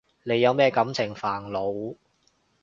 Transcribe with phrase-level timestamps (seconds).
[0.23, 1.95] 你有咩感情煩惱？